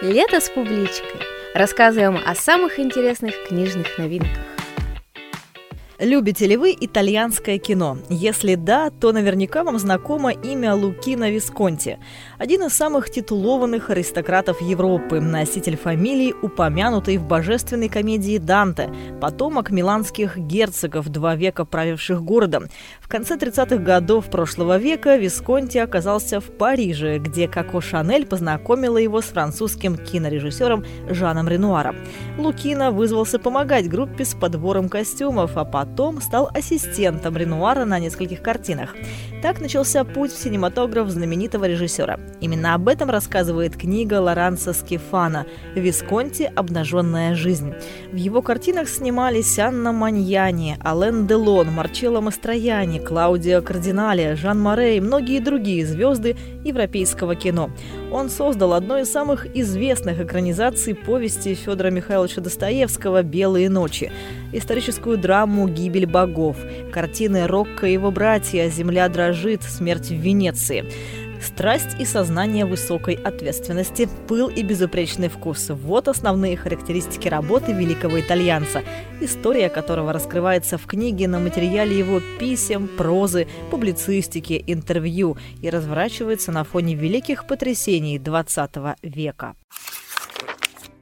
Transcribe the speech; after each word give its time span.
Лето 0.00 0.40
с 0.40 0.48
публичкой. 0.48 1.20
Рассказываем 1.54 2.20
о 2.24 2.36
самых 2.36 2.78
интересных 2.78 3.34
книжных 3.48 3.98
новинках. 3.98 4.57
Любите 6.00 6.46
ли 6.46 6.56
вы 6.56 6.76
итальянское 6.80 7.58
кино? 7.58 7.98
Если 8.08 8.54
да, 8.54 8.90
то 8.90 9.10
наверняка 9.10 9.64
вам 9.64 9.80
знакомо 9.80 10.30
имя 10.30 10.72
Лукино 10.76 11.28
Висконти. 11.28 11.98
Один 12.38 12.62
из 12.62 12.74
самых 12.74 13.10
титулованных 13.10 13.90
аристократов 13.90 14.60
Европы, 14.60 15.20
носитель 15.20 15.76
фамилии, 15.76 16.36
упомянутый 16.40 17.16
в 17.16 17.26
божественной 17.26 17.88
комедии 17.88 18.38
«Данте», 18.38 18.94
потомок 19.20 19.72
миланских 19.72 20.38
герцогов, 20.38 21.08
два 21.08 21.34
века 21.34 21.64
правивших 21.64 22.22
городом. 22.22 22.68
В 23.00 23.08
конце 23.08 23.34
30-х 23.34 23.78
годов 23.78 24.26
прошлого 24.26 24.78
века 24.78 25.16
Висконти 25.16 25.78
оказался 25.78 26.40
в 26.40 26.44
Париже, 26.44 27.18
где 27.18 27.48
Коко 27.48 27.80
Шанель 27.80 28.24
познакомила 28.24 28.98
его 28.98 29.20
с 29.20 29.24
французским 29.24 29.96
кинорежиссером 29.96 30.84
Жаном 31.10 31.48
Ренуаром. 31.48 31.96
Лукино 32.38 32.92
вызвался 32.92 33.40
помогать 33.40 33.88
группе 33.88 34.24
с 34.24 34.34
подбором 34.34 34.88
костюмов, 34.88 35.56
а 35.56 35.64
потом 35.64 35.87
потом 35.88 36.20
стал 36.20 36.48
ассистентом 36.54 37.36
Ренуара 37.36 37.84
на 37.84 37.98
нескольких 37.98 38.42
картинах. 38.42 38.94
Так 39.42 39.60
начался 39.60 40.04
путь 40.04 40.32
в 40.32 40.40
синематограф 40.40 41.08
знаменитого 41.08 41.64
режиссера. 41.64 42.20
Именно 42.40 42.74
об 42.74 42.88
этом 42.88 43.10
рассказывает 43.10 43.76
книга 43.76 44.20
Лоранса 44.20 44.72
Скефана 44.72 45.46
«Висконти. 45.74 46.50
Обнаженная 46.54 47.34
жизнь». 47.34 47.74
В 48.12 48.16
его 48.16 48.42
картинах 48.42 48.88
снимались 48.88 49.58
Анна 49.58 49.92
Маньяни, 49.92 50.76
Ален 50.84 51.26
Делон, 51.26 51.72
Марчелло 51.72 52.20
Мастрояни, 52.20 52.98
Клаудио 52.98 53.62
Кардинали, 53.62 54.34
Жан 54.34 54.60
Море 54.60 54.98
и 54.98 55.00
многие 55.00 55.40
другие 55.40 55.86
звезды 55.86 56.36
европейского 56.64 57.34
кино. 57.34 57.70
Он 58.12 58.30
создал 58.30 58.72
одну 58.72 58.98
из 58.98 59.10
самых 59.10 59.46
известных 59.56 60.20
экранизаций 60.20 60.94
повести 60.94 61.54
Федора 61.54 61.90
Михайловича 61.90 62.40
Достоевского 62.40 63.22
«Белые 63.22 63.68
ночи», 63.68 64.12
историческую 64.52 65.18
драму 65.18 65.68
«Гибель 65.68 66.06
богов», 66.06 66.56
картины 66.92 67.46
Рокко 67.46 67.86
и 67.86 67.92
его 67.92 68.10
братья 68.10 68.68
«Земля 68.68 69.08
дрожит», 69.08 69.62
«Смерть 69.62 70.08
в 70.08 70.14
Венеции». 70.14 70.84
Страсть 71.40 71.96
и 72.00 72.04
сознание 72.04 72.64
высокой 72.64 73.14
ответственности, 73.14 74.08
пыл 74.26 74.48
и 74.48 74.62
безупречный 74.62 75.28
вкус– 75.28 75.66
вот 75.70 76.08
основные 76.08 76.56
характеристики 76.56 77.28
работы 77.28 77.72
великого 77.72 78.20
итальянца, 78.20 78.82
история 79.20 79.68
которого 79.68 80.12
раскрывается 80.12 80.78
в 80.78 80.86
книге 80.86 81.28
на 81.28 81.38
материале 81.38 81.96
его 81.96 82.20
писем, 82.40 82.88
прозы, 82.88 83.46
публицистики, 83.70 84.64
интервью 84.66 85.36
и 85.62 85.70
разворачивается 85.70 86.50
на 86.50 86.64
фоне 86.64 86.94
великих 86.94 87.46
потрясений 87.46 88.18
XX 88.18 88.96
века. 89.02 89.54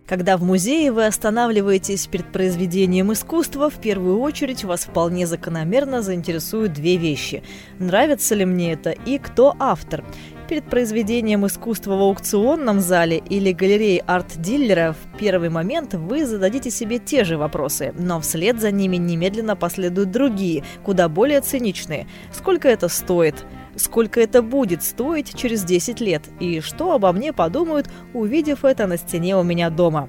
Когда 0.06 0.36
в 0.36 0.44
музее 0.44 0.92
вы 0.92 1.06
останавливаетесь 1.06 2.06
перед 2.06 2.30
произведением 2.30 3.12
искусства, 3.12 3.68
в 3.68 3.80
первую 3.80 4.20
очередь 4.20 4.62
вас 4.62 4.84
вполне 4.84 5.26
закономерно 5.26 6.00
заинтересуют 6.00 6.72
две 6.72 6.96
вещи. 6.96 7.42
Нравится 7.80 8.36
ли 8.36 8.44
мне 8.44 8.72
это 8.72 8.90
и 8.90 9.18
кто 9.18 9.56
автор? 9.58 10.04
Перед 10.48 10.64
произведением 10.66 11.44
искусства 11.44 11.96
в 11.96 12.02
аукционном 12.02 12.78
зале 12.80 13.18
или 13.18 13.50
галерее 13.50 14.04
арт-дилера 14.06 14.94
в 14.94 15.18
первый 15.18 15.48
момент 15.48 15.94
вы 15.94 16.24
зададите 16.24 16.70
себе 16.70 17.00
те 17.00 17.24
же 17.24 17.36
вопросы, 17.36 17.92
но 17.98 18.20
вслед 18.20 18.60
за 18.60 18.70
ними 18.70 18.96
немедленно 18.96 19.56
последуют 19.56 20.12
другие, 20.12 20.62
куда 20.84 21.08
более 21.08 21.40
циничные. 21.40 22.06
Сколько 22.32 22.68
это 22.68 22.86
стоит? 22.86 23.44
Сколько 23.76 24.20
это 24.20 24.42
будет 24.42 24.82
стоить 24.82 25.34
через 25.34 25.64
10 25.64 26.00
лет 26.00 26.22
и 26.40 26.60
что 26.60 26.92
обо 26.92 27.12
мне 27.12 27.32
подумают, 27.32 27.88
увидев 28.14 28.64
это 28.64 28.86
на 28.86 28.96
стене 28.96 29.36
у 29.36 29.42
меня 29.42 29.70
дома. 29.70 30.08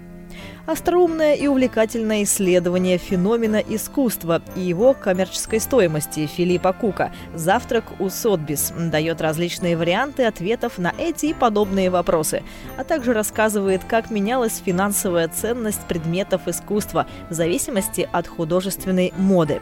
Остроумное 0.65 1.33
и 1.35 1.47
увлекательное 1.47 2.23
исследование 2.23 2.97
феномена 2.97 3.57
искусства 3.57 4.41
и 4.55 4.59
его 4.59 4.93
коммерческой 4.93 5.61
стоимости 5.61 6.25
Филиппа 6.27 6.73
Кука 6.73 7.13
«Завтрак 7.33 7.85
у 7.99 8.09
Сотбис» 8.09 8.73
дает 8.77 9.21
различные 9.21 9.77
варианты 9.77 10.25
ответов 10.25 10.77
на 10.77 10.93
эти 10.97 11.27
и 11.27 11.33
подобные 11.33 11.89
вопросы, 11.89 12.43
а 12.77 12.83
также 12.83 13.13
рассказывает, 13.13 13.85
как 13.85 14.11
менялась 14.11 14.61
финансовая 14.63 15.29
ценность 15.29 15.85
предметов 15.87 16.49
искусства 16.49 17.07
в 17.29 17.33
зависимости 17.33 18.07
от 18.11 18.27
художественной 18.27 19.13
моды. 19.17 19.61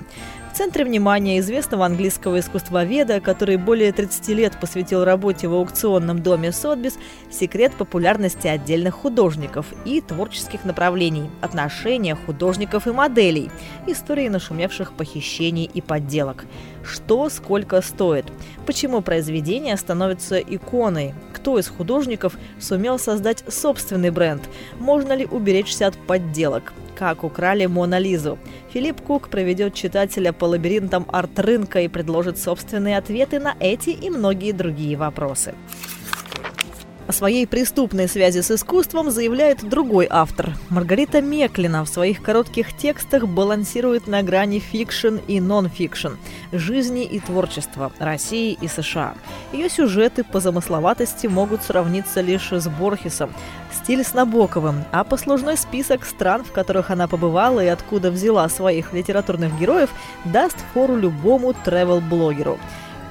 Центре 0.56 0.86
внимания 0.86 1.40
известного 1.40 1.86
английского 1.86 2.40
искусствоведа, 2.40 3.20
который 3.20 3.58
более 3.58 3.92
30 3.92 4.30
лет 4.30 4.58
посвятил 4.58 5.04
работе 5.04 5.50
в 5.50 5.54
аукционном 5.54 6.24
доме 6.24 6.54
Сотбис, 6.54 6.98
секрет 7.30 7.74
популярности 7.74 8.48
отдельных 8.48 8.96
художников 8.96 9.66
и 9.84 10.00
творческих 10.00 10.64
направлений, 10.64 11.30
отношения 11.42 12.16
художников 12.16 12.88
и 12.88 12.92
моделей, 12.92 13.52
истории 13.86 14.30
нашумевших 14.30 14.94
похищений 14.94 15.66
и 15.66 15.82
подделок. 15.82 16.46
Что 16.86 17.28
сколько 17.28 17.82
стоит? 17.82 18.26
Почему 18.66 19.02
произведение 19.02 19.76
становится 19.76 20.40
иконой? 20.40 21.16
Кто 21.34 21.60
из 21.60 21.68
художников 21.68 22.38
сумел 22.62 22.98
создать 22.98 23.44
собственный 23.50 24.10
бренд? 24.10 24.44
Можно 24.80 25.18
ли 25.18 25.26
уберечься 25.26 25.88
от 25.88 25.98
подделок? 25.98 26.72
Как 26.95 27.23
украли 27.23 27.66
Мона 27.66 28.00
Лизу. 28.00 28.39
Филипп 28.72 29.01
Кук 29.01 29.29
проведет 29.29 29.73
читателя 29.73 30.33
по 30.33 30.45
лабиринтам 30.45 31.06
арт-рынка 31.11 31.81
и 31.81 31.88
предложит 31.88 32.38
собственные 32.39 32.97
ответы 32.97 33.39
на 33.39 33.56
эти 33.59 33.89
и 33.89 34.09
многие 34.09 34.51
другие 34.51 34.97
вопросы. 34.97 35.53
О 37.07 37.11
своей 37.11 37.45
преступной 37.45 38.07
связи 38.07 38.41
с 38.41 38.50
искусством 38.50 39.11
заявляет 39.11 39.63
другой 39.63 40.07
автор. 40.09 40.56
Маргарита 40.69 41.22
Меклина 41.22 41.85
в 41.85 41.88
своих 41.88 42.23
коротких 42.23 42.75
текстах 42.75 43.27
балансирует 43.27 44.07
на 44.07 44.23
грани 44.23 44.57
фикшн 44.57 45.17
и 45.27 45.39
нон-фикшн, 45.39 46.13
жизни 46.51 47.03
и 47.06 47.19
творчества, 47.19 47.91
России 48.00 48.57
и 48.59 48.67
США. 48.67 49.13
Ее 49.53 49.69
сюжеты 49.69 50.23
по 50.23 50.39
замысловатости 50.39 51.27
могут 51.27 51.62
сравниться 51.62 52.22
лишь 52.22 52.51
с 52.51 52.67
Борхесом, 52.67 53.31
стиль 53.85 54.03
с 54.03 54.16
Набоковым, 54.16 54.84
а 54.91 55.03
послужной 55.03 55.57
список 55.57 56.06
стран, 56.06 56.44
в 56.44 56.51
которых 56.51 56.90
она 56.90 57.07
побывала 57.07 57.63
и 57.63 57.68
откуда 57.68 58.09
взяла 58.09 58.50
своих 58.50 58.94
литературных 58.94 59.59
героев, 59.59 59.91
даст 60.25 60.57
фору 60.73 60.96
любому 60.96 61.51
travel-блогеру. 61.51 62.57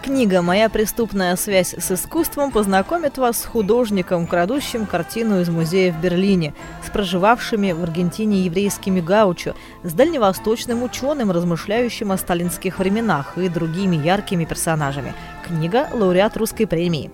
Книга 0.03 0.43
«Моя 0.43 0.69
преступная 0.69 1.37
связь 1.37 1.75
с 1.75 1.93
искусством» 1.93 2.51
познакомит 2.51 3.19
вас 3.19 3.41
с 3.41 3.45
художником, 3.45 4.27
крадущим 4.27 4.85
картину 4.87 5.41
из 5.41 5.49
музея 5.49 5.93
в 5.93 6.01
Берлине, 6.01 6.55
с 6.85 6.91
проживавшими 6.91 7.71
в 7.71 7.85
Аргентине 7.85 8.41
еврейскими 8.41 9.01
гаучо, 9.01 9.55
с 9.85 9.93
дальневосточным 9.93 10.83
ученым, 10.83 11.31
размышляющим 11.31 12.11
о 12.11 12.19
сталинских 12.19 12.81
временах 12.81 13.39
и 13.39 13.49
другими 13.49 13.95
яркими 13.95 14.45
персонажами. 14.45 15.15
Книга– 15.47 15.89
лауреат 15.93 16.37
русской 16.37 16.65
премии. 16.65 17.13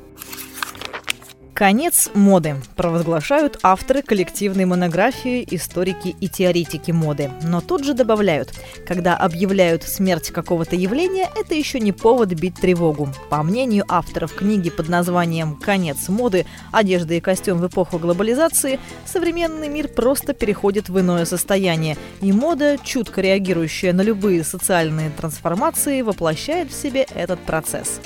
Конец 1.60 2.08
моды 2.14 2.56
провозглашают 2.74 3.58
авторы 3.62 4.00
коллективной 4.00 4.64
монографии, 4.64 5.46
историки 5.50 6.16
и 6.18 6.26
теоретики 6.26 6.90
моды. 6.90 7.30
Но 7.42 7.60
тут 7.60 7.84
же 7.84 7.92
добавляют, 7.92 8.54
когда 8.86 9.14
объявляют 9.14 9.82
смерть 9.82 10.30
какого-то 10.30 10.74
явления, 10.74 11.28
это 11.36 11.54
еще 11.54 11.78
не 11.78 11.92
повод 11.92 12.32
бить 12.32 12.54
тревогу. 12.54 13.10
По 13.28 13.42
мнению 13.42 13.84
авторов 13.88 14.32
книги 14.32 14.70
под 14.70 14.88
названием 14.88 15.54
«Конец 15.54 16.08
моды. 16.08 16.46
Одежда 16.72 17.12
и 17.12 17.20
костюм 17.20 17.58
в 17.58 17.66
эпоху 17.66 17.98
глобализации», 17.98 18.80
современный 19.04 19.68
мир 19.68 19.88
просто 19.88 20.32
переходит 20.32 20.88
в 20.88 20.98
иное 20.98 21.26
состояние, 21.26 21.98
и 22.22 22.32
мода, 22.32 22.78
чутко 22.82 23.20
реагирующая 23.20 23.92
на 23.92 24.00
любые 24.00 24.44
социальные 24.44 25.10
трансформации, 25.10 26.00
воплощает 26.00 26.70
в 26.70 26.82
себе 26.82 27.06
этот 27.14 27.38
процесс. 27.40 28.00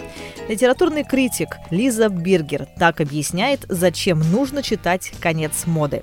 Литературный 0.49 1.05
критик 1.05 1.57
Лиза 1.71 2.09
Биргер 2.09 2.67
так 2.79 3.01
объясняет, 3.01 3.44
зачем 3.69 4.21
нужно 4.33 4.63
читать 4.63 5.13
«Конец 5.21 5.67
моды». 5.67 6.01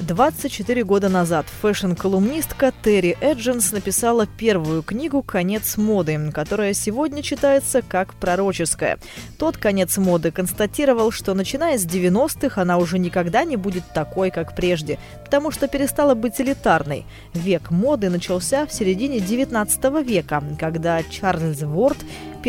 24 0.00 0.84
года 0.84 1.08
назад 1.08 1.46
fashion-колумнистка 1.62 2.72
Тери 2.84 3.16
Эйджинс 3.20 3.72
написала 3.72 4.26
первую 4.26 4.82
книгу 4.82 5.22
«Конец 5.22 5.76
моды», 5.76 6.30
которая 6.32 6.72
сегодня 6.72 7.22
читается 7.22 7.82
как 7.82 8.14
пророческая. 8.14 8.98
Тот 9.38 9.56
конец 9.56 9.98
моды 9.98 10.30
констатировал, 10.30 11.10
что 11.10 11.34
начиная 11.34 11.78
с 11.78 11.84
90-х 11.84 12.60
она 12.60 12.78
уже 12.78 12.98
никогда 12.98 13.44
не 13.44 13.56
будет 13.56 13.84
такой, 13.92 14.30
как 14.30 14.54
прежде, 14.54 14.98
потому 15.24 15.50
что 15.50 15.66
перестала 15.66 16.14
быть 16.14 16.40
элитарной. 16.40 17.04
Век 17.34 17.70
моды 17.70 18.08
начался 18.08 18.66
в 18.66 18.72
середине 18.72 19.20
19 19.20 19.84
века, 20.06 20.42
когда 20.58 21.02
Чарльз 21.02 21.62
Ворт 21.62 21.98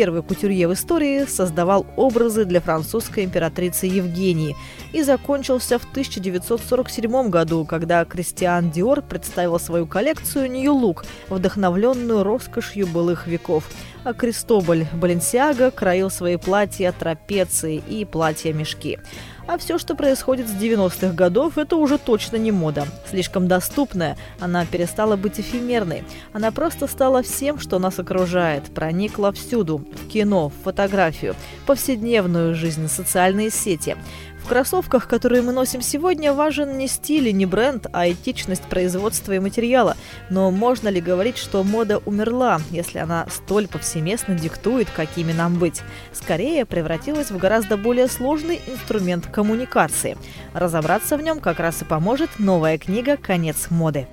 первый 0.00 0.22
кутюрье 0.22 0.66
в 0.66 0.72
истории, 0.72 1.26
создавал 1.26 1.84
образы 1.94 2.46
для 2.46 2.62
французской 2.62 3.22
императрицы 3.22 3.84
Евгении 3.84 4.56
и 4.94 5.02
закончился 5.02 5.78
в 5.78 5.84
1947 5.84 7.28
году, 7.28 7.66
когда 7.66 8.02
Кристиан 8.06 8.70
Диор 8.70 9.02
представил 9.02 9.60
свою 9.60 9.86
коллекцию 9.86 10.50
New 10.52 10.72
Look, 10.72 11.04
вдохновленную 11.28 12.22
роскошью 12.22 12.86
былых 12.86 13.26
веков. 13.26 13.64
А 14.02 14.14
Кристобаль 14.14 14.86
Баленсиага 14.94 15.70
краил 15.70 16.08
свои 16.08 16.38
платья 16.38 16.94
трапеции 16.98 17.82
и 17.86 18.06
платья-мешки. 18.06 19.00
А 19.46 19.58
все, 19.58 19.78
что 19.78 19.94
происходит 19.94 20.48
с 20.48 20.52
90-х 20.52 21.12
годов, 21.14 21.58
это 21.58 21.76
уже 21.76 21.98
точно 21.98 22.36
не 22.36 22.52
мода. 22.52 22.86
Слишком 23.08 23.48
доступная, 23.48 24.16
она 24.38 24.64
перестала 24.64 25.16
быть 25.16 25.40
эфемерной. 25.40 26.04
Она 26.32 26.50
просто 26.52 26.86
стала 26.86 27.22
всем, 27.22 27.58
что 27.58 27.78
нас 27.78 27.98
окружает, 27.98 28.64
проникла 28.74 29.32
всюду. 29.32 29.78
В 29.78 30.08
кино, 30.08 30.48
в 30.48 30.64
фотографию, 30.64 31.34
повседневную 31.66 32.54
жизнь, 32.54 32.88
социальные 32.88 33.50
сети. 33.50 33.96
В 34.42 34.48
кроссовках, 34.48 35.06
которые 35.06 35.42
мы 35.42 35.52
носим 35.52 35.80
сегодня, 35.80 36.32
важен 36.32 36.76
не 36.76 36.88
стиль 36.88 37.28
и 37.28 37.32
не 37.32 37.46
бренд, 37.46 37.86
а 37.92 38.10
этичность 38.10 38.64
производства 38.64 39.32
и 39.32 39.38
материала. 39.38 39.96
Но 40.28 40.50
можно 40.50 40.88
ли 40.88 41.00
говорить, 41.00 41.36
что 41.36 41.62
мода 41.62 41.98
умерла, 41.98 42.60
если 42.70 42.98
она 42.98 43.26
столь 43.30 43.68
повсеместно 43.68 44.34
диктует, 44.34 44.88
какими 44.90 45.32
нам 45.32 45.58
быть? 45.58 45.82
Скорее, 46.12 46.66
превратилась 46.66 47.30
в 47.30 47.38
гораздо 47.38 47.76
более 47.76 48.08
сложный 48.08 48.60
инструмент 48.66 49.26
коммуникации. 49.26 50.16
Разобраться 50.52 51.16
в 51.16 51.22
нем 51.22 51.38
как 51.38 51.60
раз 51.60 51.82
и 51.82 51.84
поможет 51.84 52.30
новая 52.38 52.76
книга 52.78 53.16
«Конец 53.16 53.68
моды». 53.70 54.08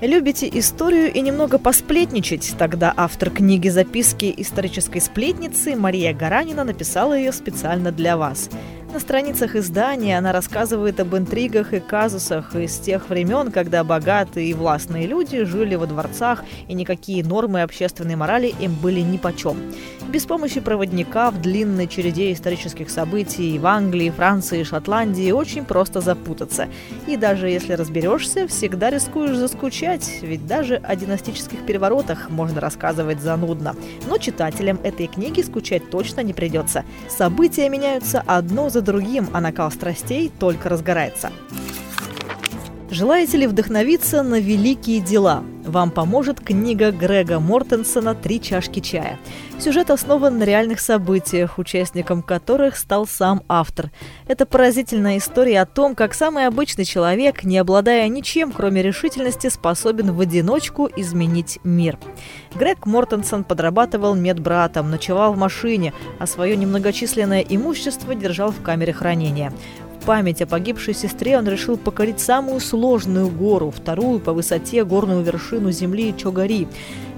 Любите 0.00 0.48
историю 0.50 1.12
и 1.12 1.20
немного 1.20 1.58
посплетничать? 1.58 2.54
Тогда 2.58 2.94
автор 2.96 3.28
книги 3.28 3.68
«Записки 3.68 4.32
исторической 4.34 4.98
сплетницы» 4.98 5.76
Мария 5.76 6.14
Гаранина 6.14 6.64
написала 6.64 7.12
ее 7.12 7.32
специально 7.32 7.92
для 7.92 8.16
вас– 8.16 8.48
на 8.92 8.98
страницах 8.98 9.54
издания 9.54 10.18
она 10.18 10.32
рассказывает 10.32 10.98
об 10.98 11.14
интригах 11.14 11.72
и 11.72 11.80
казусах 11.80 12.56
из 12.56 12.76
тех 12.78 13.08
времен, 13.08 13.52
когда 13.52 13.84
богатые 13.84 14.48
и 14.48 14.54
властные 14.54 15.06
люди 15.06 15.44
жили 15.44 15.76
во 15.76 15.86
дворцах, 15.86 16.44
и 16.66 16.74
никакие 16.74 17.24
нормы 17.24 17.62
общественной 17.62 18.16
морали 18.16 18.52
им 18.60 18.74
были 18.74 19.00
нипочем. 19.00 19.56
Без 20.08 20.26
помощи 20.26 20.58
проводника 20.60 21.30
в 21.30 21.40
длинной 21.40 21.86
череде 21.86 22.32
исторических 22.32 22.90
событий 22.90 23.58
в 23.60 23.66
Англии, 23.66 24.10
Франции, 24.10 24.64
Шотландии 24.64 25.30
очень 25.30 25.64
просто 25.64 26.00
запутаться. 26.00 26.68
И 27.06 27.16
даже 27.16 27.48
если 27.48 27.74
разберешься, 27.74 28.48
всегда 28.48 28.90
рискуешь 28.90 29.36
заскучать, 29.36 30.18
ведь 30.22 30.48
даже 30.48 30.76
о 30.82 30.96
династических 30.96 31.64
переворотах 31.64 32.28
можно 32.28 32.60
рассказывать 32.60 33.20
занудно. 33.20 33.76
Но 34.08 34.18
читателям 34.18 34.80
этой 34.82 35.06
книги 35.06 35.42
скучать 35.42 35.90
точно 35.90 36.22
не 36.22 36.32
придется. 36.32 36.84
События 37.08 37.68
меняются 37.68 38.24
одно 38.26 38.68
за 38.68 38.79
за 38.80 38.86
другим, 38.86 39.28
а 39.34 39.40
накал 39.42 39.70
страстей 39.70 40.32
только 40.38 40.70
разгорается. 40.70 41.30
Желаете 42.90 43.36
ли 43.36 43.46
вдохновиться 43.46 44.24
на 44.24 44.40
великие 44.40 44.98
дела? 44.98 45.44
Вам 45.64 45.92
поможет 45.92 46.40
книга 46.40 46.90
Грега 46.90 47.38
Мортенсона 47.38 48.16
«Три 48.16 48.40
чашки 48.40 48.80
чая». 48.80 49.20
Сюжет 49.60 49.92
основан 49.92 50.38
на 50.38 50.42
реальных 50.42 50.80
событиях, 50.80 51.58
участником 51.58 52.20
которых 52.20 52.76
стал 52.76 53.06
сам 53.06 53.44
автор. 53.48 53.92
Это 54.26 54.44
поразительная 54.44 55.18
история 55.18 55.60
о 55.60 55.66
том, 55.66 55.94
как 55.94 56.14
самый 56.14 56.48
обычный 56.48 56.84
человек, 56.84 57.44
не 57.44 57.58
обладая 57.58 58.08
ничем, 58.08 58.50
кроме 58.50 58.82
решительности, 58.82 59.48
способен 59.50 60.12
в 60.12 60.20
одиночку 60.20 60.90
изменить 60.96 61.60
мир. 61.62 61.96
Грег 62.56 62.86
Мортенсон 62.86 63.44
подрабатывал 63.44 64.16
медбратом, 64.16 64.90
ночевал 64.90 65.34
в 65.34 65.38
машине, 65.38 65.92
а 66.18 66.26
свое 66.26 66.56
немногочисленное 66.56 67.46
имущество 67.48 68.16
держал 68.16 68.50
в 68.50 68.60
камере 68.62 68.92
хранения 68.92 69.52
память 70.10 70.42
о 70.42 70.46
погибшей 70.48 70.92
сестре 70.92 71.38
он 71.38 71.46
решил 71.46 71.76
покорить 71.76 72.18
самую 72.18 72.58
сложную 72.58 73.28
гору, 73.28 73.70
вторую 73.70 74.18
по 74.18 74.32
высоте 74.32 74.82
горную 74.84 75.22
вершину 75.22 75.70
земли 75.70 76.12
Чогари. 76.16 76.66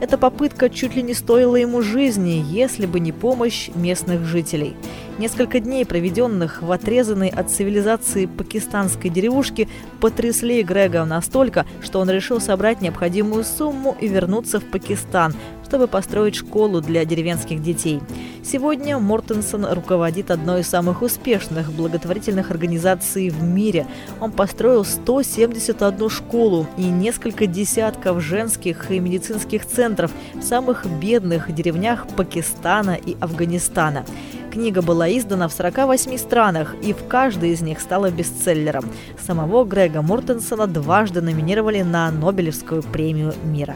Эта 0.02 0.18
попытка 0.18 0.68
чуть 0.68 0.94
ли 0.94 1.02
не 1.02 1.14
стоила 1.14 1.56
ему 1.56 1.80
жизни, 1.80 2.44
если 2.50 2.84
бы 2.84 3.00
не 3.00 3.10
помощь 3.10 3.70
местных 3.74 4.26
жителей. 4.26 4.76
Несколько 5.16 5.58
дней, 5.58 5.86
проведенных 5.86 6.60
в 6.60 6.70
отрезанной 6.70 7.28
от 7.28 7.50
цивилизации 7.50 8.26
пакистанской 8.26 9.08
деревушке, 9.08 9.68
потрясли 9.98 10.62
Грега 10.62 11.06
настолько, 11.06 11.64
что 11.80 11.98
он 11.98 12.10
решил 12.10 12.42
собрать 12.42 12.82
необходимую 12.82 13.44
сумму 13.44 13.96
и 14.02 14.06
вернуться 14.06 14.60
в 14.60 14.64
Пакистан, 14.64 15.34
чтобы 15.72 15.86
построить 15.86 16.34
школу 16.34 16.82
для 16.82 17.06
деревенских 17.06 17.62
детей. 17.62 18.02
Сегодня 18.44 18.98
Мортенсон 18.98 19.64
руководит 19.64 20.30
одной 20.30 20.60
из 20.60 20.68
самых 20.68 21.00
успешных 21.00 21.72
благотворительных 21.72 22.50
организаций 22.50 23.30
в 23.30 23.42
мире. 23.42 23.86
Он 24.20 24.32
построил 24.32 24.84
171 24.84 26.10
школу 26.10 26.66
и 26.76 26.82
несколько 26.82 27.46
десятков 27.46 28.20
женских 28.22 28.90
и 28.90 29.00
медицинских 29.00 29.64
центров 29.64 30.10
в 30.34 30.42
самых 30.42 30.84
бедных 31.00 31.50
деревнях 31.54 32.06
Пакистана 32.16 32.98
и 33.02 33.16
Афганистана. 33.18 34.04
Книга 34.50 34.82
была 34.82 35.08
издана 35.08 35.48
в 35.48 35.54
48 35.54 36.18
странах, 36.18 36.76
и 36.82 36.92
в 36.92 37.06
каждой 37.08 37.52
из 37.52 37.62
них 37.62 37.80
стала 37.80 38.10
бестселлером. 38.10 38.84
Самого 39.18 39.64
Грега 39.64 40.02
Мортенсона 40.02 40.66
дважды 40.66 41.22
номинировали 41.22 41.80
на 41.80 42.10
Нобелевскую 42.10 42.82
премию 42.82 43.32
мира. 43.42 43.74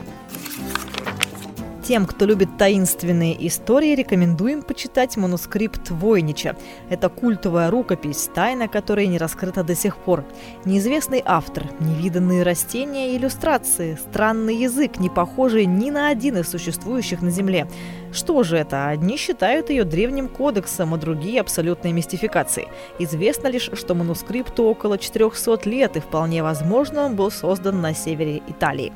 Тем, 1.86 2.04
кто 2.04 2.24
любит 2.24 2.56
таинственные 2.58 3.46
истории, 3.46 3.94
рекомендуем 3.94 4.62
почитать 4.62 5.16
манускрипт 5.16 5.88
Войнича. 5.90 6.56
Это 6.90 7.08
культовая 7.08 7.70
рукопись, 7.70 8.28
тайна 8.34 8.66
которой 8.66 9.06
не 9.06 9.18
раскрыта 9.18 9.62
до 9.62 9.76
сих 9.76 9.96
пор. 9.96 10.24
Неизвестный 10.64 11.22
автор, 11.24 11.62
невиданные 11.78 12.42
растения 12.42 13.12
и 13.12 13.16
иллюстрации, 13.16 13.96
странный 14.10 14.56
язык, 14.56 14.98
не 14.98 15.08
похожий 15.08 15.64
ни 15.64 15.90
на 15.90 16.08
один 16.08 16.38
из 16.38 16.48
существующих 16.48 17.22
на 17.22 17.30
Земле. 17.30 17.68
Что 18.10 18.42
же 18.42 18.56
это? 18.56 18.88
Одни 18.88 19.16
считают 19.16 19.70
ее 19.70 19.84
древним 19.84 20.28
кодексом, 20.28 20.92
а 20.92 20.96
другие– 20.96 21.40
абсолютной 21.42 21.92
мистификацией. 21.92 22.66
Известно 22.98 23.46
лишь, 23.46 23.70
что 23.74 23.94
манускрипту 23.94 24.64
около 24.64 24.98
400 24.98 25.60
лет, 25.70 25.96
и 25.96 26.00
вполне 26.00 26.42
возможно, 26.42 27.06
он 27.06 27.14
был 27.14 27.30
создан 27.30 27.80
на 27.80 27.94
севере 27.94 28.42
Италии. 28.48 28.92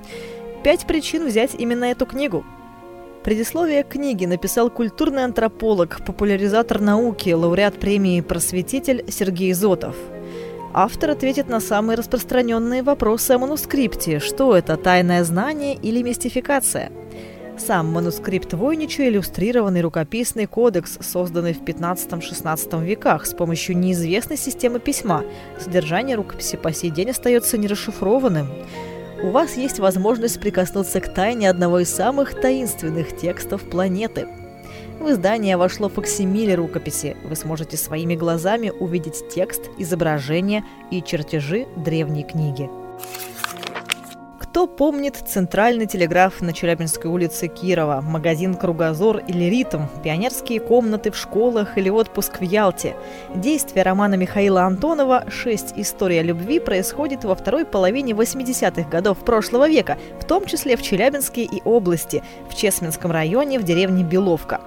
Пять 0.65 0.89
причин 0.89 1.29
взять 1.29 1.55
именно 1.55 1.85
эту 1.85 2.05
книгу– 2.05 2.45
Предисловие 3.23 3.83
книги 3.83 4.25
написал 4.25 4.71
культурный 4.71 5.25
антрополог, 5.25 6.03
популяризатор 6.07 6.81
науки, 6.81 7.31
лауреат 7.31 7.79
премии 7.79 8.23
«Просветитель» 8.23 9.05
Сергей 9.09 9.53
Зотов. 9.53 9.95
Автор 10.73 11.11
ответит 11.11 11.47
на 11.47 11.61
самые 11.61 11.99
распространенные 11.99 12.83
вопросы 12.83 13.33
о 13.33 13.39
манускрипте. 13.39 14.21
Что 14.21 14.57
это, 14.57 14.79
тайное 14.79 15.23
знание 15.25 15.75
или 15.75 16.03
мистификация? 16.03 16.91
Сам 17.59 17.89
манускрипт 17.93 18.55
Войнича– 18.55 19.07
иллюстрированный 19.09 19.83
рукописный 19.83 20.47
кодекс, 20.47 20.97
созданный 21.03 21.53
в 21.53 21.61
15-16 21.61 22.83
веках 22.83 23.27
с 23.27 23.35
помощью 23.35 23.77
неизвестной 23.77 24.39
системы 24.39 24.81
письма. 24.81 25.25
Содержание 25.59 26.17
рукописи 26.17 26.57
по 26.57 26.73
сей 26.73 26.89
день 26.89 27.11
остается 27.11 27.59
нерасшифрованным 27.59 28.49
у 29.23 29.31
вас 29.31 29.57
есть 29.57 29.79
возможность 29.79 30.41
прикоснуться 30.41 31.01
к 31.01 31.13
тайне 31.13 31.51
одного 31.51 31.81
из 31.81 31.95
самых 31.95 32.41
таинственных 32.41 33.17
текстов 33.17 33.69
планеты. 33.69 34.27
В 34.99 35.11
издание 35.11 35.57
вошло 35.57 35.89
факсимиле 35.89 36.55
рукописи. 36.55 37.17
Вы 37.25 37.37
сможете 37.37 37.77
своими 37.77 38.15
глазами 38.15 38.71
увидеть 38.71 39.29
текст, 39.29 39.71
изображение 39.79 40.65
и 40.91 41.03
чертежи 41.03 41.67
древней 41.77 42.25
книги. 42.25 42.69
Кто 44.51 44.67
помнит 44.67 45.15
центральный 45.15 45.87
телеграф 45.87 46.41
на 46.41 46.53
Челябинской 46.53 47.09
улице 47.09 47.47
Кирова, 47.47 48.01
магазин 48.01 48.57
«Кругозор» 48.57 49.19
или 49.19 49.45
«Ритм», 49.45 49.83
пионерские 50.03 50.59
комнаты 50.59 51.13
в 51.13 51.17
школах 51.17 51.79
или 51.79 51.89
отпуск 51.89 52.41
в 52.41 52.43
Ялте? 52.43 52.97
Действие 53.33 53.85
романа 53.85 54.17
Михаила 54.17 54.63
Антонова 54.63 55.25
«Шесть. 55.31 55.75
История 55.77 56.25
любви» 56.25 56.59
происходит 56.59 57.23
во 57.23 57.37
второй 57.37 57.65
половине 57.65 58.13
80-х 58.13 58.91
годов 58.91 59.19
прошлого 59.19 59.69
века, 59.69 59.99
в 60.21 60.25
том 60.25 60.45
числе 60.47 60.77
в 60.77 60.83
Челябинске 60.83 61.45
и 61.45 61.63
области, 61.65 62.25
в 62.49 62.57
Чесменском 62.57 63.13
районе, 63.13 63.61
в 63.61 63.63
деревне 63.63 64.03
Беловка. 64.03 64.61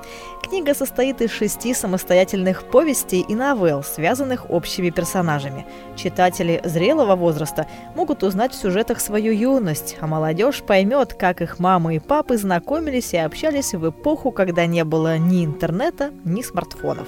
Книга 0.44 0.76
состоит 0.76 1.20
из 1.22 1.32
шести 1.32 1.74
самостоятельных 1.74 2.70
повестей 2.70 3.26
и 3.28 3.34
новелл, 3.34 3.82
связанных 3.84 4.52
общими 4.52 4.92
персонажами. 4.92 5.66
Читатели 5.96 6.62
зрелого 6.64 7.16
возраста 7.16 7.66
могут 7.96 8.24
узнать 8.24 8.54
в 8.54 8.62
сюжетах 8.62 9.00
свою 9.00 9.34
юность, 9.34 9.73
а 10.00 10.08
молодежь 10.08 10.62
поймет, 10.62 11.14
как 11.14 11.42
их 11.42 11.60
мамы 11.60 11.96
и 11.96 12.00
папы 12.00 12.38
знакомились 12.38 13.14
и 13.14 13.18
общались 13.18 13.74
в 13.74 13.90
эпоху, 13.90 14.32
когда 14.32 14.66
не 14.66 14.84
было 14.84 15.18
ни 15.18 15.46
интернета, 15.46 16.12
ни 16.24 16.42
смартфонов. 16.42 17.08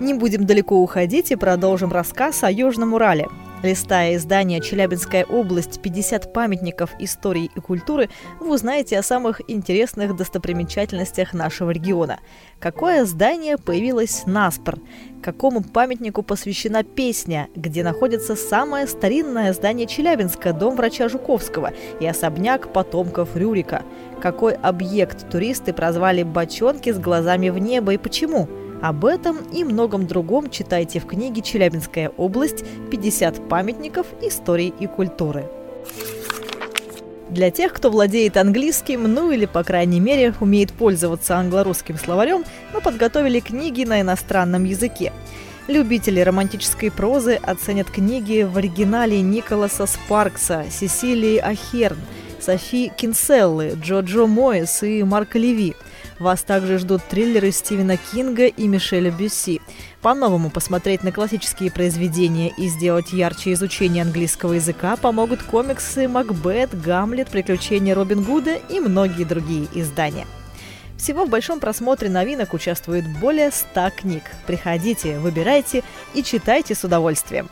Не 0.00 0.14
будем 0.14 0.46
далеко 0.46 0.82
уходить 0.82 1.30
и 1.30 1.36
продолжим 1.36 1.92
рассказ 1.92 2.42
о 2.42 2.50
Южном 2.50 2.94
Урале– 2.94 3.28
Листая 3.62 4.16
издание 4.16 4.60
«Челябинская 4.60 5.24
область. 5.24 5.80
50 5.80 6.32
памятников 6.32 6.90
истории 6.98 7.48
и 7.54 7.60
культуры», 7.60 8.10
вы 8.40 8.54
узнаете 8.54 8.98
о 8.98 9.04
самых 9.04 9.40
интересных 9.48 10.16
достопримечательностях 10.16 11.32
нашего 11.32 11.70
региона. 11.70 12.18
Какое 12.58 13.04
здание 13.04 13.56
появилось 13.58 14.24
наспор? 14.26 14.78
Какому 15.22 15.62
памятнику 15.62 16.24
посвящена 16.24 16.82
песня, 16.82 17.48
где 17.54 17.84
находится 17.84 18.34
самое 18.34 18.88
старинное 18.88 19.52
здание 19.52 19.86
Челябинска, 19.86 20.52
дом 20.52 20.74
врача 20.74 21.08
Жуковского 21.08 21.70
и 22.00 22.06
особняк 22.06 22.72
потомков 22.72 23.36
Рюрика? 23.36 23.82
Какой 24.20 24.54
объект 24.54 25.30
туристы 25.30 25.72
прозвали 25.72 26.24
«бочонки 26.24 26.90
с 26.90 26.98
глазами 26.98 27.48
в 27.50 27.58
небо» 27.58 27.94
и 27.94 27.98
почему? 27.98 28.48
Об 28.82 29.04
этом 29.04 29.38
и 29.52 29.62
многом 29.62 30.08
другом 30.08 30.50
читайте 30.50 30.98
в 30.98 31.06
книге 31.06 31.40
«Челябинская 31.40 32.08
область. 32.16 32.64
50 32.90 33.48
памятников 33.48 34.08
истории 34.20 34.74
и 34.76 34.88
культуры». 34.88 35.44
Для 37.30 37.52
тех, 37.52 37.72
кто 37.72 37.90
владеет 37.90 38.36
английским, 38.36 39.04
ну 39.04 39.30
или, 39.30 39.46
по 39.46 39.62
крайней 39.62 40.00
мере, 40.00 40.34
умеет 40.40 40.72
пользоваться 40.72 41.36
англо-русским 41.36 41.96
словарем, 41.96 42.42
мы 42.74 42.80
подготовили 42.80 43.38
книги 43.38 43.84
на 43.84 44.00
иностранном 44.00 44.64
языке. 44.64 45.12
Любители 45.68 46.18
романтической 46.18 46.90
прозы 46.90 47.36
оценят 47.36 47.88
книги 47.88 48.42
в 48.42 48.58
оригинале 48.58 49.22
Николаса 49.22 49.86
Спаркса, 49.86 50.64
Сесилии 50.72 51.38
Ахерн, 51.38 51.98
Софи 52.40 52.90
Кинселлы, 52.96 53.78
Джоджо 53.80 54.26
Моэс 54.26 54.82
и 54.82 55.04
Марка 55.04 55.38
Леви– 55.38 55.76
вас 56.22 56.42
также 56.42 56.78
ждут 56.78 57.02
триллеры 57.04 57.52
Стивена 57.52 57.96
Кинга 57.96 58.46
и 58.46 58.66
Мишеля 58.66 59.10
Бюсси. 59.10 59.60
По-новому 60.00 60.50
посмотреть 60.50 61.02
на 61.02 61.12
классические 61.12 61.70
произведения 61.70 62.52
и 62.56 62.68
сделать 62.68 63.12
ярче 63.12 63.52
изучение 63.52 64.02
английского 64.02 64.54
языка 64.54 64.96
помогут 64.96 65.42
комиксы 65.42 66.08
«Макбет», 66.08 66.80
«Гамлет», 66.80 67.28
«Приключения 67.28 67.94
Робин 67.94 68.22
Гуда» 68.22 68.54
и 68.54 68.80
многие 68.80 69.24
другие 69.24 69.68
издания. 69.74 70.26
Всего 70.96 71.24
в 71.24 71.28
большом 71.28 71.60
просмотре 71.60 72.08
новинок 72.08 72.54
участвует 72.54 73.04
более 73.18 73.50
100 73.50 73.90
книг. 73.96 74.22
Приходите, 74.46 75.18
выбирайте 75.18 75.82
и 76.14 76.22
читайте 76.22 76.74
с 76.74 76.84
удовольствием. 76.84 77.50